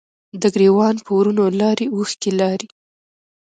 [0.41, 2.67] د ګریوان په ورونو لارې، اوښکې لارې